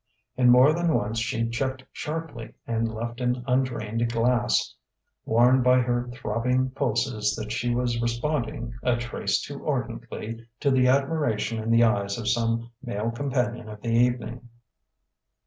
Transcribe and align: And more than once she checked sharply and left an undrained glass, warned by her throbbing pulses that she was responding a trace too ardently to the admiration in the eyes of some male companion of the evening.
And 0.35 0.49
more 0.51 0.73
than 0.73 0.95
once 0.95 1.19
she 1.19 1.47
checked 1.47 1.85
sharply 1.91 2.55
and 2.65 2.91
left 2.91 3.21
an 3.21 3.43
undrained 3.45 4.11
glass, 4.11 4.73
warned 5.25 5.63
by 5.63 5.77
her 5.81 6.07
throbbing 6.09 6.71
pulses 6.71 7.35
that 7.35 7.51
she 7.51 7.75
was 7.75 8.01
responding 8.01 8.73
a 8.81 8.97
trace 8.97 9.39
too 9.43 9.63
ardently 9.67 10.47
to 10.61 10.71
the 10.71 10.87
admiration 10.87 11.61
in 11.61 11.69
the 11.69 11.83
eyes 11.83 12.17
of 12.17 12.27
some 12.27 12.71
male 12.81 13.11
companion 13.11 13.69
of 13.69 13.79
the 13.81 13.93
evening. 13.93 14.49